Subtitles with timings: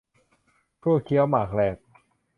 [0.81, 1.77] ชั่วเคี้ยวหมากแหลก